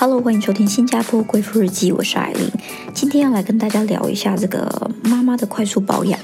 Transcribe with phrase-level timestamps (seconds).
[0.00, 2.48] Hello，欢迎收听新加坡贵妇日记，我是艾琳。
[2.94, 6.16] 今天要来跟大家聊一下这个妈妈的快速保养，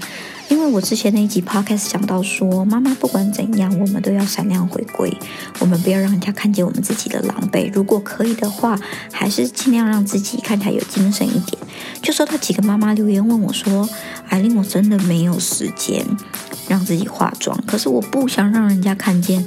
[0.48, 5.12] 因为我之前那一集 podcast 讲到说，妈妈不管怎样，我们都要闪亮回归，
[5.58, 7.68] 我们不要让人家看见我们自己的狼狈。
[7.72, 8.78] 如果可以的话，
[9.10, 11.60] 还是尽量让自己看起来有精神一点。
[12.00, 13.88] 就收到几个妈妈留言问我说，
[14.28, 16.06] 艾琳，我真的没有时间
[16.68, 19.44] 让自己化妆，可是我不想让人家看见。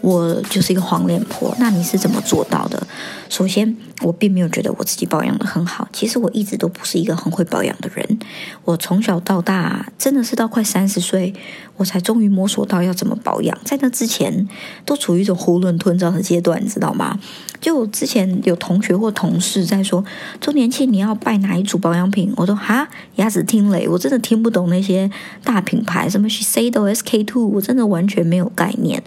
[0.00, 2.86] 我就是一个黄脸婆，那你是怎么做到的？
[3.28, 5.88] 首先，我并没有觉得我自己保养的很好。
[5.92, 8.18] 其实我一直都不是一个很会保养的人。
[8.64, 11.32] 我从小到大，真的是到快三十岁，
[11.76, 13.56] 我才终于摸索到要怎么保养。
[13.64, 14.48] 在那之前，
[14.84, 17.18] 都处于一种囫囵吞枣的阶段，你知道吗？
[17.60, 20.02] 就之前有同学或同事在说
[20.40, 25.10] 周年庆你要拜哪一组保养品，我说哈牙齿听雷，我真的听不懂那些
[25.44, 29.02] 大品牌，什么 Shiseido、SK two，我真的完全没有概念。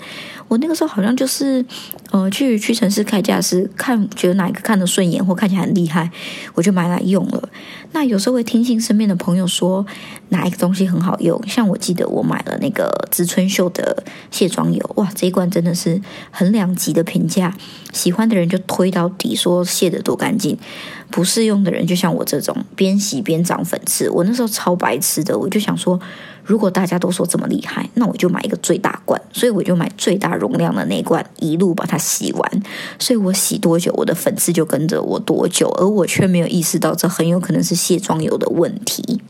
[0.53, 1.65] 我那个时候好像就是，
[2.11, 6.11] 呃，去屈臣氏开架是看觉得哪一个看得顺眼或看起来很厉害，
[6.53, 7.49] 我就买来用了。
[7.93, 9.83] 那有时候会听信身边的朋友说
[10.29, 17.55] 哪一个东西很好用，像我记得我买了那个植村秀的卸妆油，哇，这一罐真的是很两极的评价，
[17.91, 20.55] 喜欢的人就推到底说卸得多干净，
[21.13, 25.99] 不适用的人就像我这种边洗边长粉刺，我那时候超白痴的，我就想说。
[26.45, 32.63] 如果大家都说这么厉害，那我就买一个最大罐，所以我就买最大容量的那罐，一路把它洗完。
[32.99, 39.21] 所以我洗多久，我的粉刺就跟着我多久，而我却没有意识到这很有可能是卸妆油的问题。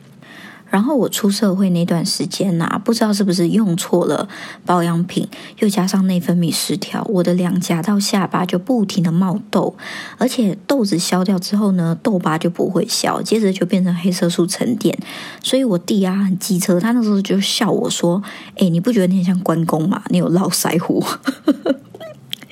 [0.74, 4.28] 然后我出社会那段时间呐，不知道是不是用错了
[4.66, 5.28] 保养品，
[5.60, 9.76] 又加上内分泌失调，我的两颊到下巴就不停的冒痘，
[10.18, 14.98] 而且痘子消掉之后呢，痘疤就不会消，接着就变成黑色素沉淀。
[15.44, 18.24] 所以我弟啊很机车，他那时候就笑我说
[18.58, 20.02] ：“哎，你不觉得你很像关公吗？
[20.09, 21.06] 你有络腮胡。”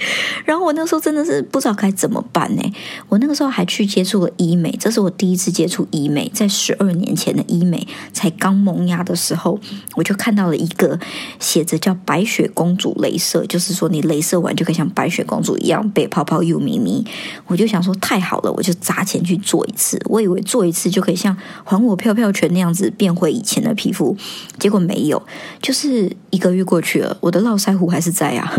[0.46, 2.62] 然后我那时候真的是不知道该怎么办呢。
[3.10, 9.60] 我那个时候还去接触了医美，这是我第一次接触医美，在十二年前的医美才刚萌芽的时候，
[9.96, 11.00] 我就看到了一个
[11.40, 17.06] 写着叫“白雪公主镭射”，就是说你镭射完就可以像白雪公主一样被泡泡又咪咪。
[17.48, 20.02] 我就想说太好了，我就砸钱去做一次。
[20.06, 24.16] 我以为做一次就可以像还我票票权那样子变回以前的皮肤，
[24.58, 25.22] 结果没有，
[25.62, 28.54] 就是一个月过去了，我的络腮胡还是在啊。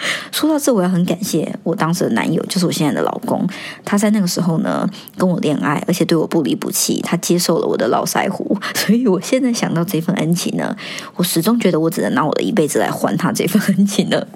[0.30, 3.46] 说到这，我要很感谢我当时的男友，就是我现在的老公。
[3.84, 7.00] 他在那个时候呢，跟我恋爱，而且对我不离不弃。
[7.02, 10.76] 他接受了我的络腮胡， 所以我现在想到这份恩情呢，
[11.16, 14.26] 我始终觉得我只能拿我的一辈子来还他这份恩情了。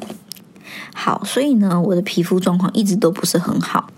[0.95, 3.89] 好，所以呢，我的皮肤状况一直都不是很好。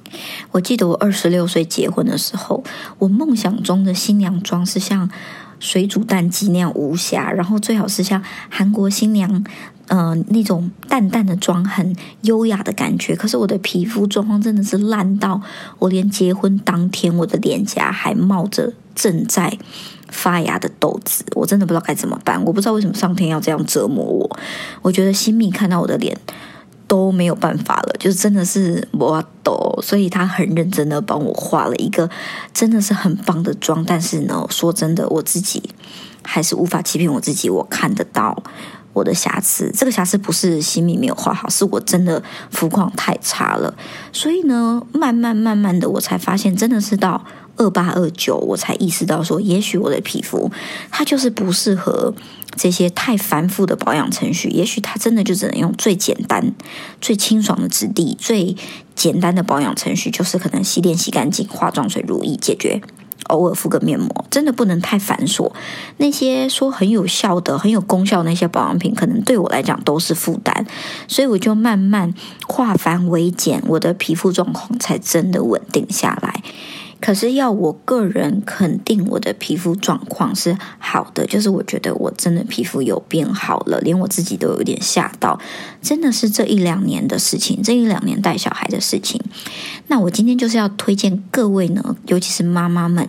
[0.53, 2.63] 我记得我二十六岁结婚的时候，
[2.99, 5.11] 我梦想中的新娘妆是像
[5.59, 9.45] 水煮蛋鸡那样无瑕，然后最好是像韩国新娘。
[9.89, 13.15] 嗯，那种淡淡的妆，很优雅的感觉。
[13.15, 15.41] 可是我的皮肤状况真的是烂到，
[15.79, 19.59] 我连结婚当天，我的脸颊还冒着正在
[20.09, 21.23] 发芽的痘子。
[21.35, 22.43] 我真的不知道该怎么办。
[22.45, 24.39] 我不知道为什么上天要这样折磨我。
[24.81, 26.17] 我觉得新密看到我的脸
[26.89, 32.09] 都没有办法了，就真的是我抖，所以他很认真的帮我画了一个
[32.55, 33.85] 真的是很棒的妆。
[33.85, 35.63] 但是呢，说真的，我自己
[36.23, 38.43] 还是无法欺骗我自己，我看得到。
[38.95, 43.75] 我的瑕疵，这个瑕疵不是心米没有画好，是我真的肤况太差了。
[44.13, 47.23] 所以呢，慢慢慢慢的，我才发现，真的是到
[47.57, 50.51] 二八二九，我才意识到说，也许我的皮肤
[50.91, 52.15] 它就是不适合
[52.57, 56.55] 这些太繁复的保养程序，也许它真的就只能用最简单、
[57.01, 58.57] 最清爽的质地、最
[58.95, 62.81] 简单的保养程序，就是可能洗脸洗干净，化妆水如意解决。
[63.29, 65.51] 偶尔敷个面膜，真的不能太繁琐。
[65.99, 70.67] 那些说很有效的、很有功效那些保养品，可能对我来讲都是负担，
[71.09, 72.13] 所以我就慢慢
[72.47, 76.43] 化繁为简，我的皮肤状况才真的稳定下来。
[77.05, 85.39] 可是要我个人肯定我的皮肤状况是好的，就是我觉得我真的皮肤有变好了，连我自己都有点吓到。
[85.83, 89.21] 真的是这一两年的事情，这一两年带小孩的事情。
[89.89, 93.07] 那我今天就是要推荐各位呢，尤其是妈妈们，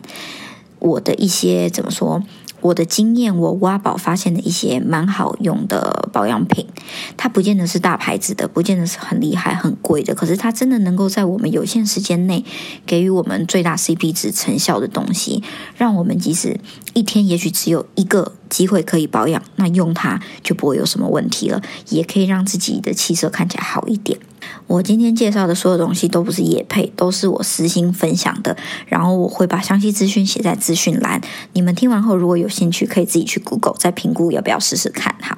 [0.79, 2.21] 我的一些怎么说？
[2.65, 6.65] 我的经验，我挖宝发现的一些蛮好用的保养品，
[7.15, 12.43] 它不见得是大牌子的，不见得是很厉害、很贵的，可是它真的能够在我们有限时间内
[12.87, 15.43] 给予我们最大 CP 值成效的东西，
[15.77, 16.59] 让我们即使
[16.95, 24.17] 一天也许只有一个机会可以保养，那用它就不会有什么问题了，也可以让自己的气色看起来好一点。
[24.67, 28.57] 我今天介绍的所有东西都不是野配，都是我私心分享的。
[28.87, 31.21] 然后我会把详细资讯写在资讯栏，
[31.53, 35.15] 你们听完后如果有兴趣，可以自己去 Google 再评估要不要试试看。
[35.21, 35.37] 好，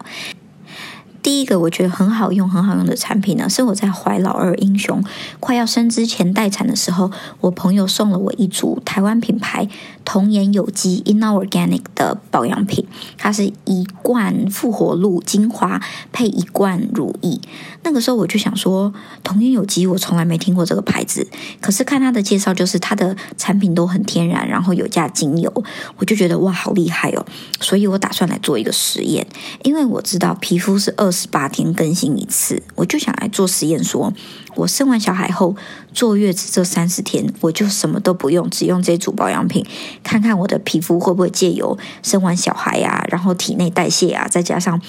[1.22, 5.04] 第一个我觉得很好用、很好用的产品呢，是我在怀老二英雄
[5.40, 7.12] 快要生之前待产的时候，
[7.42, 9.68] 我朋友送了我一组台湾品牌
[10.08, 12.88] 童颜有机 Inna Organic 的保养品，
[13.18, 15.82] 它是一罐复活露精华
[16.14, 17.42] 配一罐乳液。
[17.84, 21.28] 那个时候我就想说，童颜有机我从来没听过这个牌子，
[21.60, 25.52] 可是看它的介绍，就是它的产品都很天然，然后有加精油，
[25.98, 27.26] 我就觉得哇，好厉害哦！
[27.60, 29.28] 所以我打算来做一个实验，
[29.64, 31.12] 因为我知道皮肤是二。
[31.18, 34.14] 十八天更新一次，我就想来做实验，说
[34.56, 35.56] 我生完小孩后
[35.92, 39.66] 坐月子这三十天，我就什么都不用，只用这组保养品，
[40.04, 44.80] 看看我的皮肤会不会借由生完小孩呀，然后体内代谢啊，再加上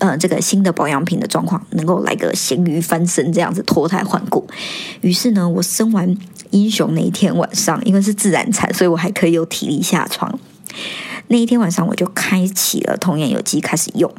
[0.00, 4.46] 呃这个新的保养品的状况，能够来个咸鱼翻身这样子脱胎换骨。
[5.00, 6.16] 于是呢，我生完
[6.50, 10.38] 英雄那一天晚上，因为是自然产，所以我还可以有体力下床。
[11.28, 14.12] 那一天晚上，我就开启了童颜有机开始用。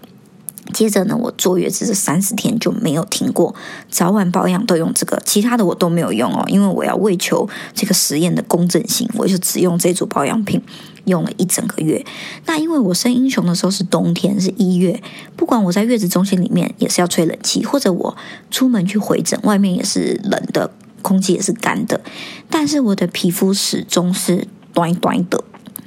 [0.73, 3.55] 接着呢，我坐月子这三十天就没有停过，
[3.89, 10.61] 早晚保养都用这个，其他的我都没有用哦，因为我要为求这个实验的公正性，我就只用这组保养品，
[11.05, 12.05] 用了一整个月。
[12.45, 15.01] 那因为我生英雄的时候是冬天，是一月，
[15.35, 18.15] 不管我在月子中心里面也是要吹冷气，或者我
[18.51, 20.69] 出门去回诊，外面也是冷的，
[21.01, 22.01] 空气也是干的，
[22.49, 25.43] 但是我的皮肤始终是短短的，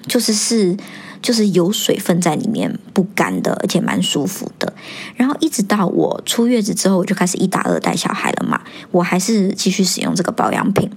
[0.08, 0.76] 就是是。
[1.22, 4.72] 就是有水分在里面，不干的，而且蛮舒服的。
[5.17, 10.90] 然后一直到我出月子之后，我就开始一打二带小孩了嘛，我还是继续使用这个保养品。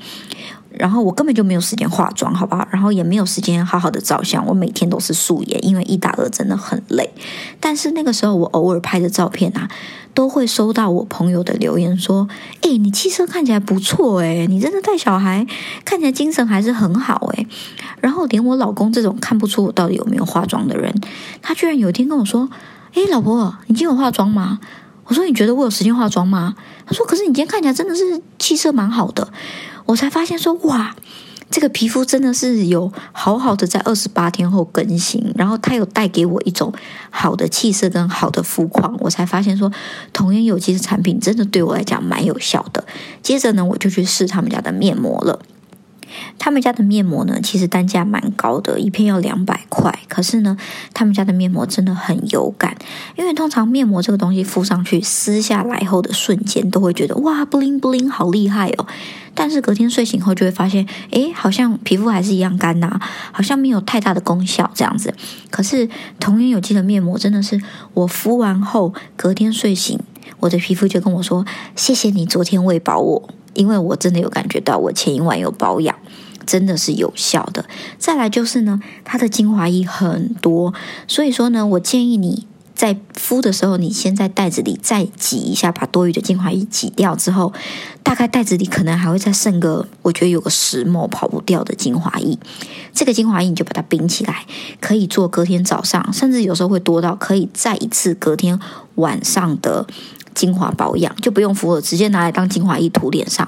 [0.77, 2.67] 然后我根本就没有时间化妆，好不好？
[2.71, 4.45] 然后也没有时间好好的照相。
[4.47, 7.09] 我每天都是素颜，因为一打二真的很累。
[7.59, 9.69] 但是那个时候，我偶尔拍的照片啊，
[10.13, 12.27] 都会收到我朋友的留言说
[12.61, 15.45] ：“哎，你气色看起来不错，哎，你真的带小孩
[15.85, 17.45] 看起来精神还是很好，哎。”
[18.01, 20.93] 然后连我老公这种看不出我到底有没有化妆的人，
[21.41, 22.49] 他居然有一天跟我说
[22.95, 24.59] ：“哎，老婆，你今天有化妆吗？”
[25.05, 26.55] 我说：“你觉得我有时间化妆吗？”
[26.85, 29.27] 他说：“可是你今天看起来真的是气色蛮好的。”
[29.85, 30.95] 我才发现说哇，
[31.51, 36.73] 这个皮肤真的是有好好的在二十八天后更新，然后它有带给我一种
[37.09, 38.95] 好的气色跟好的肤况。
[38.99, 39.71] 我才发现说，
[40.13, 42.83] 童颜有机的产品真的对我来讲蛮有效的。
[43.21, 45.39] 接着呢，我就去试他们家的面膜了。
[46.39, 49.97] 他们家的面膜呢，其实单价蛮高的，一片要两百块。
[50.07, 50.57] 可是呢，
[50.93, 52.75] 他们家的面膜真的很有感，
[53.15, 58.85] 因为通常面膜这个东西敷上去撕下来后的瞬间，都会觉得哇布灵布灵，好厉害哦。
[59.35, 62.99] 但是隔天睡醒后就会发现，诶，好像皮肤还是一样干呐，
[63.31, 65.13] 好像没有太大的功效这样子。
[65.49, 65.89] 可是
[66.19, 67.59] 童颜有机的面膜真的是，
[67.95, 69.99] 我敷完后隔天睡醒，
[70.39, 71.43] 我的皮肤就跟我说，
[71.75, 73.29] 谢谢你昨天喂饱我。
[73.55, 75.95] 因为我真的有感觉到，我前一晚有保养，
[76.45, 77.65] 真的是有效的。
[77.97, 80.73] 再来就是呢，它的精华液很多，
[81.07, 87.53] 所以说呢，我建议你在敷的时候，你先在袋子里再挤一下，把多余的精华液挤掉之后，
[88.01, 92.37] 大概袋子里可能还会再剩个，我觉得有个十沫跑不掉的精华液。
[92.93, 94.45] 这个精华液你就把它冰起来，
[94.79, 98.59] 可以做隔天早上，甚至有时候会多到可以再一次隔天
[98.95, 99.87] 晚上的。
[100.33, 103.47] 精华保养就不用敷了，直接拿来当精华液涂脸上。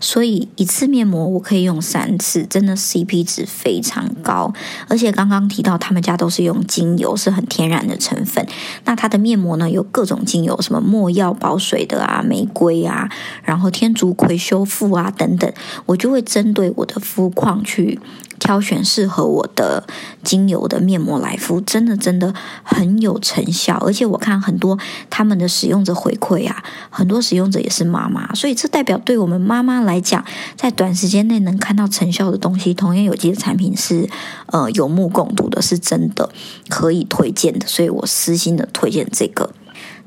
[0.00, 4.52] 所以一次面膜我可以用三次，真的 CP 值非常高。
[4.88, 8.44] 而且刚刚提到他们家都是用精油，是很天然的成分。
[8.84, 13.08] 那它的面膜呢，有各种精油，什么没药保水的啊，玫瑰啊，
[13.44, 15.52] 然后天竺葵修复啊等等，
[15.86, 18.00] 我就会针对我的肤况去。
[18.40, 19.86] 挑选适合我的
[20.24, 23.76] 精油的面膜来敷，真的真的很有成效。
[23.84, 24.78] 而且我看很多
[25.10, 30.24] 他们的使用者回馈啊，很多使用者也是妈妈，所以这代表对我们妈妈来来讲，
[30.56, 34.08] 在短时间内能看到成效的东西，同样有机的产品是
[34.46, 36.30] 呃有目共睹的，是真的
[36.68, 37.66] 可以推荐的。
[37.66, 39.50] 所以我私心的推荐这个。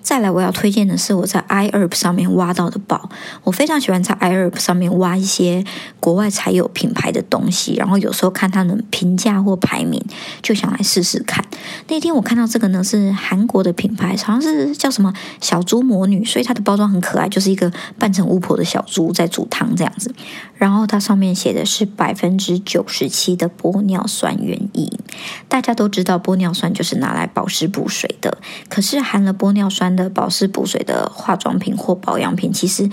[0.03, 3.10] 再来，我要推荐的是我在 iHerb 上面挖到的宝。
[3.43, 5.63] 我非常喜欢在 iHerb 上面挖一些
[6.01, 10.03] 国外才有品牌的东西，然后有时候看他们评价或排名，
[10.41, 11.43] 就想来试试看。
[11.88, 20.13] 那天我看到这个呢，是韩国的品牌，好像是叫什么小猪魔女，所以它的包装很可爱，就是一个扮成巫婆的小猪在煮汤这样子。
[20.57, 24.91] 然后它上面写的是百分之九十七的玻尿酸原液。
[25.48, 28.38] 大家都知道玻尿酸就是拿来保湿补水的，
[28.69, 32.89] 可是含了玻尿酸的保湿补水的化妆品或保养品其实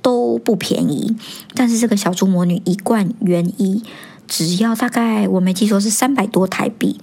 [0.00, 1.16] 都不便宜。
[1.54, 3.82] 但是这个小猪魔女一罐原一
[4.26, 7.00] 只要大概我没记错是三百多台币，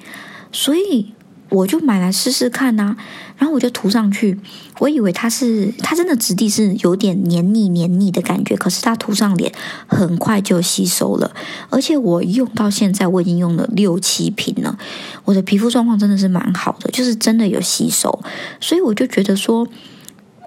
[0.52, 1.14] 所以
[1.50, 2.96] 我就买来试试看呐，
[3.38, 4.40] 然后我就涂上去，
[4.80, 9.52] 我以为它是它真的质地是有点黏腻黏腻的感觉，可是它涂上脸
[9.88, 11.32] 很快就吸收了，
[11.70, 14.78] 而且我用到现在我已经用了六七瓶了，
[15.26, 18.24] 我的皮肤状况真的是蛮好的，就是真的有吸收，
[18.62, 19.68] 所以我就觉得说。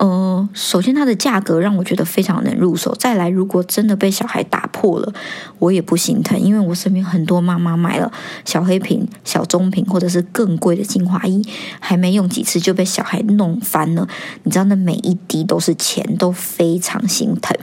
[0.02, 2.92] 呃，首先它的价格让我觉得非常能入手。
[2.98, 5.12] 再来，如果真的被小孩打破了，
[5.60, 8.10] 我也不心疼，因为我身边很多妈妈买了
[8.44, 11.40] 小黑瓶、小棕瓶，或者是更贵的精华液，
[11.78, 14.08] 还没用几次就被小孩弄翻了。
[14.42, 17.56] 你知道，那每一滴都是钱，都非常心疼。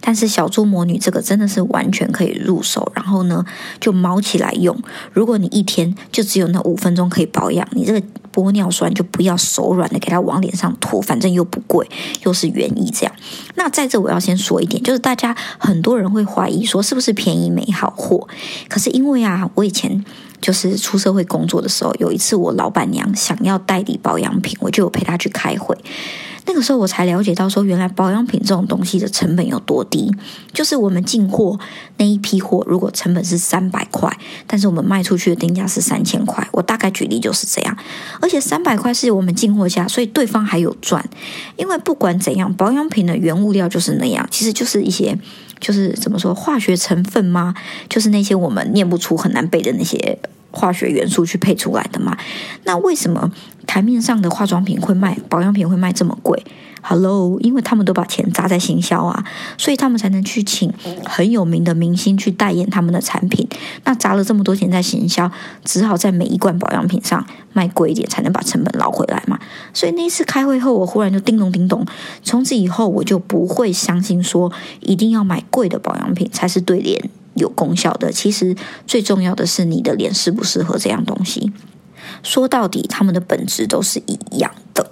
[0.00, 3.44] 但是小猪魔女这个真的是完全可以入手，然后呢
[3.80, 4.76] 就毛起来用。
[5.12, 8.02] 如果你一天就只有那五分钟可以保养，你这个
[8.32, 11.88] 玻尿酸就不要手软的给它往脸上涂，反正又不贵，
[12.24, 13.14] 又是原意这样。
[13.54, 18.28] 那在这我要先说一点，就是大家很多人会怀疑说是不是便宜没好货？
[18.68, 20.04] 可是因为啊，我以前
[20.40, 25.76] 就是出社会工作的时候，有一次我老板娘想要代理保养品，我就有陪她去开会。
[26.46, 30.10] 那个时候我才了解到，说原来保养品这种东西的成本有多低。
[30.52, 31.58] 就是我们进货
[31.98, 34.10] 那一批货，如果成本是三百块，
[34.46, 36.46] 但是我们卖出去的定价是三千块。
[36.52, 37.76] 我大概举例就是这样。
[38.20, 41.04] 而且三百块是我们进货价，所以对方还有赚。
[41.56, 45.18] 因为不管怎样，保养品的原物料就是那样，其实就是一些，
[45.60, 47.54] 就是怎么说，化学成分吗？
[47.88, 50.18] 就是那些我们念不出、很难背的那些。
[50.56, 52.16] 化学元素去配出来的嘛？
[52.64, 53.30] 那为什么
[53.66, 56.42] 台面上的化妆品会卖保养品会卖这么贵
[56.80, 59.24] ？Hello，因为他们都把钱砸在行销啊，
[59.58, 60.72] 所以他们才能去请
[61.04, 63.46] 很有名的明星去代言他们的产品。
[63.84, 65.30] 那砸了这么多钱在行销，
[65.64, 69.38] 只好在每一罐保养品上卖贵一点，才能把成本捞回来嘛。
[69.74, 71.84] 所以那一次开会后，我忽然就叮咚叮咚，
[72.22, 77.10] 从此以后我就不会相信说一定要买贵的保养品才是对联。
[77.36, 81.52] 有功效的，其实最重要的是你的脸适不适合这样东西。
[82.22, 84.90] 说到底，他们的本质都是一样的。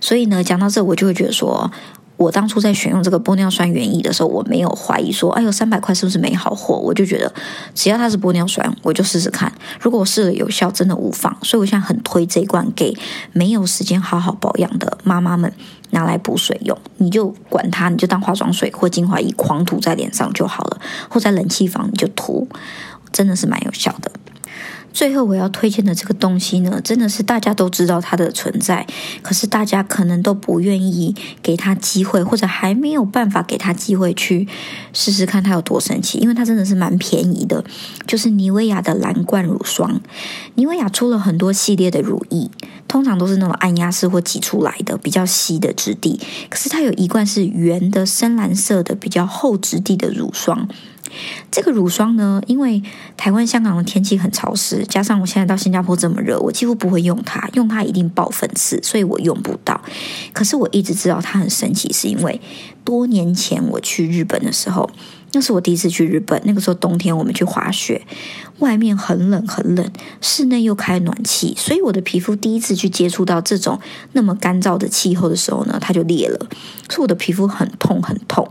[0.00, 1.70] 所以呢，讲到这，我就会觉得说。
[2.18, 6.74] 我当初在选用这个玻尿酸原液的时候，我没有怀疑说，哎呦，三百块是不是没好货？
[6.74, 7.32] 我就觉得
[7.76, 9.50] 只要它是玻尿酸，我就试试看。
[9.80, 11.34] 如果我试了有效，真的无妨。
[11.42, 12.92] 所以我现在很推这一罐给
[13.32, 15.52] 没有时间好好保养的妈妈们
[15.90, 16.76] 拿来补水用。
[16.96, 22.48] 你就管它，你就当化妆水或精华液狂涂在脸上就好了，或在冷气房你就涂，
[23.12, 24.10] 真的是蛮有效的。
[24.98, 28.84] 最后我要推荐的这个东西呢，真的是大家都知道它的存在，
[29.22, 34.48] 可是大家可能都不愿意给它机会，或者还没有办法给它机会去
[34.92, 37.64] 试试看它有多神奇，因为它真的是蛮便宜的。
[38.08, 40.00] 就是妮维雅的蓝罐乳霜，
[40.56, 42.50] 妮维雅出了很多系列的乳液，
[42.88, 46.18] 通常都是那种按压式或挤出来的比较稀的质地，
[46.50, 50.68] 可是它有一罐是圆的深蓝色的比较厚质地的乳霜。
[51.50, 52.82] 这个乳霜呢，因为
[53.16, 59.80] 台湾、香港的天气很潮湿，加上我现在到新加坡这么热，我几乎不会用它，用它一定爆粉刺，所以我用不到。
[60.32, 62.40] 可是我一直知道它很神奇，是因为
[62.84, 64.90] 多年前我去日本的时候。
[65.32, 68.02] 那是我第一次去日本，那个时候冬天我们去滑雪，
[68.58, 73.78] 外面很冷很冷，室内又开暖气，所以我的皮肤第一次去接触到这种
[74.12, 76.38] 那么干燥的气候的时候呢，它就裂了，
[76.88, 78.48] 所以我的皮肤很痛很痛。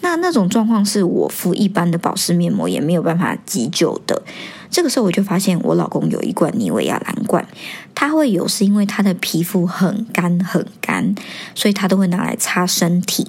[0.00, 4.22] 那那种状况是我敷一般的保湿面膜也没有办法急救的。
[4.70, 7.46] 这个时候我就发现我老公有一罐妮维雅蓝罐，
[7.94, 11.14] 他会有是因为他的皮肤很干很干，
[11.54, 13.26] 所以他都会拿来擦身体。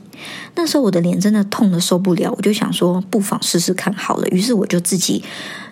[0.56, 4.28] 那时候我的脸真的痛的受不了，我就想说不妨试试看好了。
[4.28, 5.24] 于是我就自己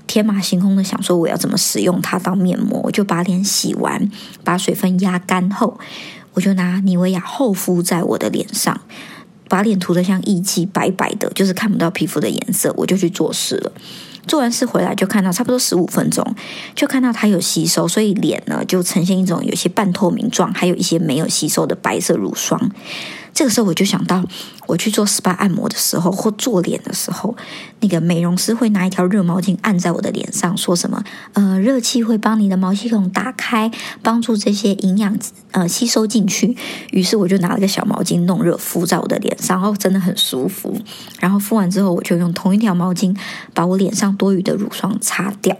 [0.07, 2.81] 天马行空的想说我要怎么使用它当面膜。
[2.83, 4.09] 我就把脸洗完，
[4.43, 5.79] 把水分压干后，
[6.33, 8.81] 我就拿妮维雅厚敷在我的脸上，
[9.47, 13.71] 把脸涂得像艺妓白白的，就是看不到皮肤的颜色，我就去做事了。
[14.27, 16.35] 做完事回来就看到差不多十五分钟，
[16.75, 22.71] 就看到它有吸收，所以脸呢就呈现一种有些半透明状，还有一些没有吸收的白色乳霜。
[23.33, 24.23] 这个时候我就想到，
[24.67, 27.35] 我去做 SPA 按摩的时候或做脸的时候，
[27.79, 31.03] 那个美容师会拿一条热毛巾按在我的脸上，说什么？
[31.33, 33.71] 呃，热气会帮你的毛细孔打开，
[34.01, 35.17] 帮助这些营养
[35.51, 36.57] 呃吸收进去。
[36.91, 40.75] 于是我就拿了个小毛巾弄热敷在我的脸上，然后真的很舒服。
[41.19, 43.15] 然后敷完之后，我就用同一条毛巾
[43.53, 45.55] 把我脸上多余的乳霜擦掉。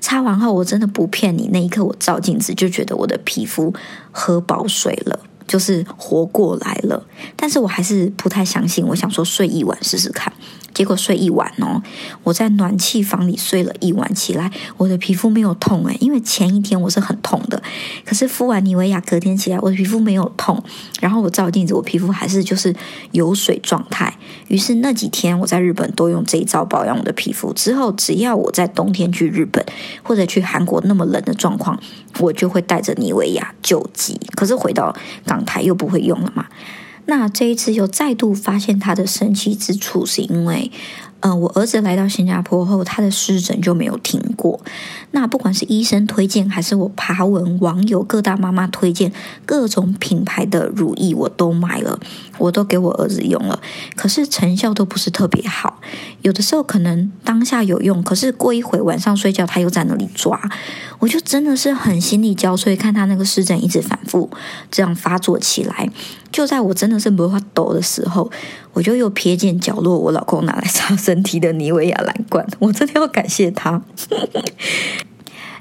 [0.00, 3.72] 擦完后，我真的不骗你，那一刻我照镜子就觉得我的皮肤
[4.10, 5.20] 喝饱水了。
[5.50, 7.04] 就是活过来了，
[7.34, 8.86] 但是我还是不太相信。
[8.86, 10.32] 我想说睡一晚试试看，
[10.72, 11.82] 结果睡一晚哦，
[12.22, 17.62] 我在暖气房里睡了一晚，起来我的皮肤没有痛诶，因为前一天我是很痛的，
[18.04, 20.62] 可是敷完妮维雅隔天起来我的皮肤没有痛，
[21.00, 22.74] 然后我照镜子，我皮肤还是就是
[23.12, 24.16] 有水状态。
[24.48, 29.64] 于是那几天我在日本都用这一招保养我的皮肤，之后只要我在冬天去日本
[30.02, 31.78] 或者去韩国那么冷的状况，
[32.18, 34.18] 我就会带着妮维雅救急。
[34.34, 36.46] 可是回到港台又不会用了嘛。
[37.10, 40.70] 那这一次又再度发现他的神奇之处，是因为。
[41.20, 44.58] 嗯，我儿子来到新加坡后，他的湿疹就没有停过。
[45.10, 49.12] 那不管是医生推荐，还是我爬文网友各大妈妈推荐，
[49.44, 52.00] 各种品牌的乳液我都买了，
[52.38, 53.60] 我都给我儿子用了，
[53.96, 55.80] 可是成效都不是特别好。
[56.22, 60.40] 有的时候可能当下有用，可是过一会晚上睡觉他又在那里抓，
[61.00, 64.30] 我就真的是很心力交瘁，看他那个湿疹一直反复
[64.70, 65.90] 这样发作起来。
[66.32, 68.30] 就在我真的是没法抖的时候，
[68.72, 73.82] 我就又瞥见角落我老公拿来擦身体的妮维雅蓝罐，我真的要感谢他。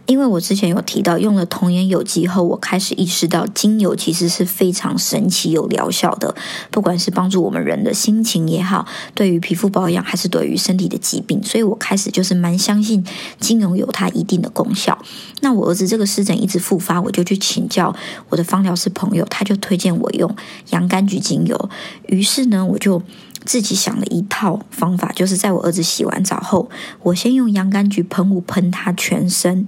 [0.10, 6.34] 因为我之前有提到，用了童颜有机后，我开始意识到精油其实是非常神奇有疗效的，
[6.72, 13.06] 不管是帮助我们人的心情也好，对于皮肤保养还是对于身体的疾病，所以我开始就是蛮相信
[13.40, 14.98] 精油有它一定的功效。
[15.42, 17.96] 那我儿子这个湿疹一直复发，我就去请教
[18.30, 20.36] 我的芳疗师朋友，他就推荐我用
[20.72, 21.70] 洋甘菊精油，
[22.08, 23.00] 于是呢，我就。
[23.46, 26.70] 自己想了一套方法，就是在我儿子洗完澡后，
[27.04, 29.68] 我先用洋甘菊喷雾喷他全身，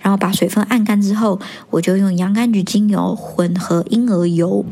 [0.00, 4.64] 然后把水分按干之后，我就用洋甘菊精油混合婴儿油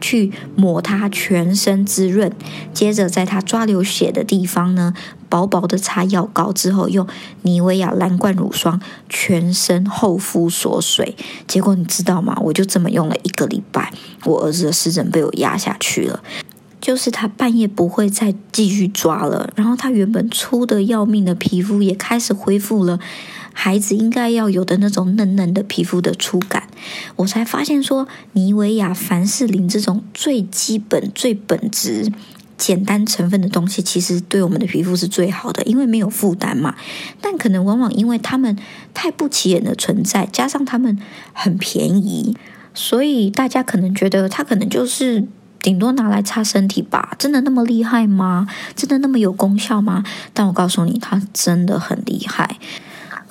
[0.00, 2.30] 去抹他全身滋润，
[2.72, 4.92] 接着在他抓流血的地方呢，
[5.28, 7.06] 薄薄的擦药膏之后，用
[7.42, 11.16] 妮维雅蓝罐乳霜全身厚敷锁水。
[11.48, 12.36] 结果你知道吗？
[12.42, 13.92] 我就这么用了一个礼拜，
[14.24, 16.22] 我儿子的湿疹被我压下去了。
[16.84, 23.00] 就是他半夜不会再继续抓了，然后他原本粗的要命的皮肤也开始恢复了
[23.54, 26.68] 孩子应该要有的那种嫩嫩的皮肤的触感。
[27.16, 32.12] 我才发现说，妮维雅、凡士林这种最基本、最本质、
[32.58, 36.74] 简单成分的东西，其实对我们的皮肤是最好的，因为没有负担嘛。
[37.22, 38.58] 但可能往往因为他们
[38.92, 40.98] 太不起眼的存在，加上他们
[41.32, 42.36] 很便宜，
[42.74, 45.26] 所以大家可能觉得它可能就是。
[45.64, 48.46] 顶多拿来擦身体吧，真的那么厉害吗？
[48.76, 50.04] 真的那么有功效吗？
[50.34, 52.58] 但我告诉你，它真的很厉害。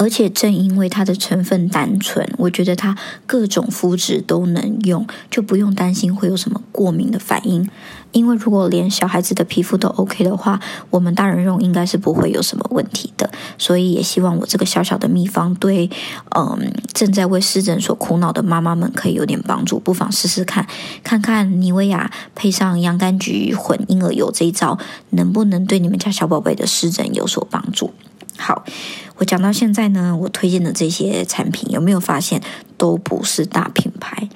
[0.03, 2.93] 而且正因为它的成分单纯，我觉得它
[3.25, 7.69] 各种肤质都能用，就不用担心会有什么过敏的反应。
[8.11, 13.31] 因为如果连小孩子的皮肤都 OK 的话，我们大人用应该是不会有什么问题的。
[13.57, 15.89] 所以也希望我这个小小的秘方对，
[16.35, 20.67] 嗯，正在为湿疹所苦恼的妈妈们可以有点帮助，不妨试试看，
[21.01, 24.77] 看看妮维雅配上洋甘菊混婴儿油这一招，
[25.11, 27.93] 能不能对你们家小宝贝的湿疹有所帮助。
[28.35, 28.65] 好，
[29.23, 32.43] 我讲到现在呢，我推荐的这些产品有没有发现
[32.75, 34.27] 都不是大品牌，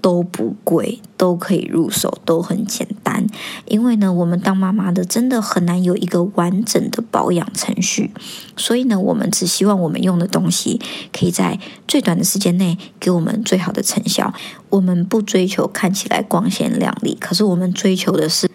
[0.00, 3.26] 都不贵，都可以入手，都很简单。
[3.64, 8.12] 因为呢，我们当妈妈的真的很难有一个完整的保养程序，
[8.56, 10.80] 所以呢，我们只希望我们用的东西
[11.12, 14.32] 可以在最短的时间内给我们最好的成效。
[14.68, 18.48] 我们不追求看起来光鲜亮丽，可是我们追求的是。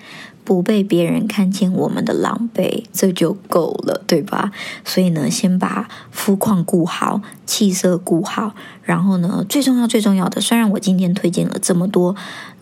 [0.51, 4.51] 不被别人看见我们的狼狈，这就够了，对吧？
[4.83, 12.13] 所以呢，先把肤况顾好，气色顾好，然后呢，最重要、最重要的，虽然我今天推荐了这么多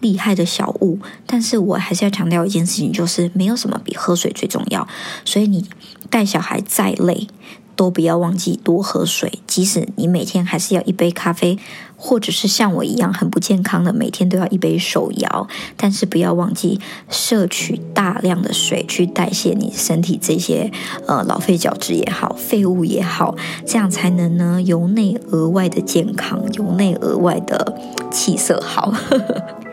[0.02, 4.88] 厉害的小物，但是我还是要强调一件事情，就是没有什么比喝水最重要。
[5.25, 5.65] 所以你
[6.12, 7.28] 带小孩再累。
[7.80, 11.58] 都不要忘记多喝水，即使你每天还是要一杯咖啡，
[11.96, 20.70] 或者是像我一样很不健康的每天都要一杯手摇，但是不要忘记摄取大量的水去代谢你身体这些
[21.08, 27.80] 呃老废角质也好，废物也好，这样才能呢由内而外的健康，由内而外的
[28.12, 28.94] 气色好。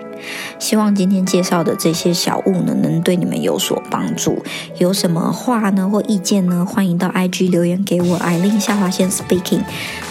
[0.58, 4.42] 希望今天介绍的这些小物呢，能对你们有所帮助。
[4.78, 9.62] 有什么话呢或意见呢，欢迎到 IG 留言给我，艾琳下划线 Speaking。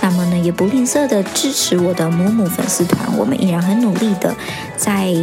[0.02, 4.36] 那么呢，也不吝啬的支持我的母母粉丝团，我们依然很努力的
[4.78, 5.14] 在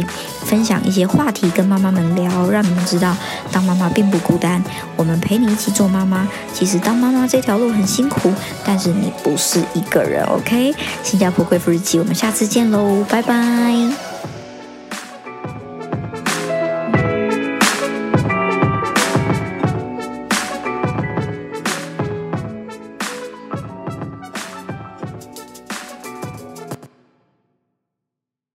[0.43, 3.15] 分享一些话题，跟妈妈们聊，让你们知道
[3.51, 4.61] 当妈妈并不孤单，
[4.95, 6.27] 我们陪你一起做妈妈。
[6.53, 8.31] 其实当妈妈这条路很辛苦，
[8.65, 10.73] 但是你不是一个人，OK？
[11.03, 14.12] 新加坡贵妇日记，我们下次见喽，拜拜。